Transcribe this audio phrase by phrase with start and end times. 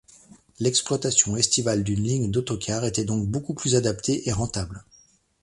[0.59, 4.83] L’exploitation estivale d’une ligne d’autocars était donc beaucoup plus adaptée et rentable.